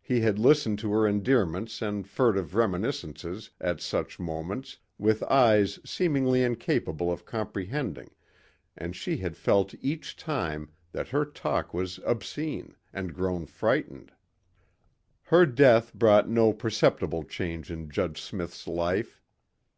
[0.00, 6.42] He had listened to her endearments and furtive reminiscences at such moments with eyes seemingly
[6.42, 8.10] incapable of comprehending
[8.74, 14.12] and she had felt each time that her talk was obscene, and grown frightened.
[15.24, 19.20] Her death brought no perceptible change in Judge Smith's life.